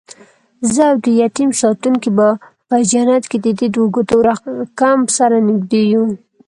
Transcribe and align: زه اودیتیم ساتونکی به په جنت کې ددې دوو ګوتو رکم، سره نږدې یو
زه 0.73 0.83
اودیتیم 0.91 1.49
ساتونکی 1.61 2.09
به 2.17 2.27
په 2.67 2.77
جنت 2.91 3.23
کې 3.31 3.37
ددې 3.45 3.67
دوو 3.73 3.85
ګوتو 3.95 4.17
رکم، 4.27 4.99
سره 5.17 5.37
نږدې 5.47 5.81
یو 5.93 6.03